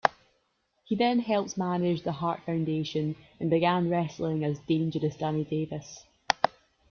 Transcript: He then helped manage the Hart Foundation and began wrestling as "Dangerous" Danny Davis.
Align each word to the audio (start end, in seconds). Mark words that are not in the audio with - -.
He 0.83 0.95
then 0.95 1.19
helped 1.19 1.59
manage 1.59 2.01
the 2.01 2.11
Hart 2.13 2.39
Foundation 2.43 3.15
and 3.39 3.51
began 3.51 3.87
wrestling 3.87 4.43
as 4.43 4.57
"Dangerous" 4.61 5.15
Danny 5.15 5.43
Davis. 5.43 6.07